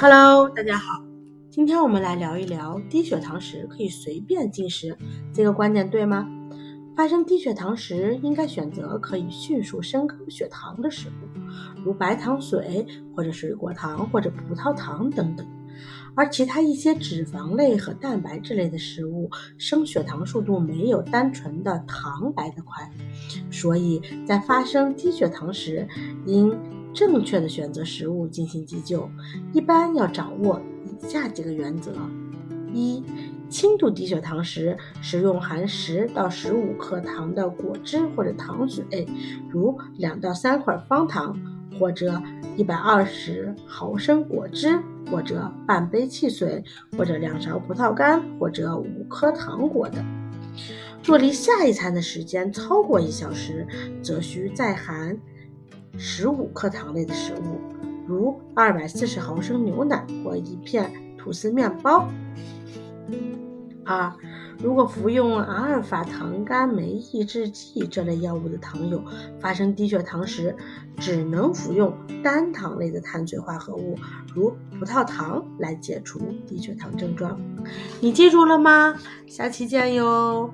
[0.00, 1.02] Hello，大家好，
[1.50, 4.96] 今天我们来聊一聊低血糖时可以随便进食，
[5.34, 6.24] 这个观点对吗？
[6.96, 15.44] 发生低血糖时，应该选择可以迅速升高血糖的食物，如白糖水或者水果糖或者葡萄糖等等。
[16.14, 22.90] 而其他一些脂肪类和蛋白质类的食物，升血糖速度没有单纯的糖来得快，
[23.50, 25.86] 所以在发生低血糖时，
[26.26, 26.58] 应
[26.92, 29.08] 正确的选择食物进行急救。
[29.52, 31.92] 一般要掌握以下几个原则：
[32.72, 33.04] 一、
[33.48, 39.06] 轻度低血糖时，食用含十到十五克糖的果汁或者糖水，
[39.48, 41.38] 如两到三块方糖，
[41.78, 42.22] 或者
[42.56, 44.78] 一百二十毫升果汁。
[45.10, 46.62] 或者半杯汽水，
[46.94, 50.04] 或者两勺葡萄干，或者五颗糖果等。
[51.02, 53.66] 若离下一餐的时间超过一小时，
[54.02, 55.16] 则需再含
[55.96, 57.58] 十五克糖类的食物，
[58.06, 62.06] 如二百四十毫升牛奶或一片吐司面包。
[63.86, 64.12] 二
[64.58, 69.02] 如果服用阿尔法糖苷酶抑制剂这类药物的糖友，
[69.38, 70.56] 发生低血糖时，
[70.96, 73.96] 只能服用单糖类的碳水化合物，
[74.34, 77.40] 如葡萄糖来解除低血糖症状。
[78.00, 78.96] 你记住了吗？
[79.28, 80.52] 下期见哟。